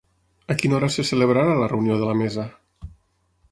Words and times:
A 0.53 0.55
quina 0.61 0.75
hora 0.77 0.89
se 0.95 1.05
celebrarà 1.09 1.53
la 1.61 1.69
reunió 1.75 2.01
de 2.01 2.07
la 2.13 2.17
mesa? 2.25 2.49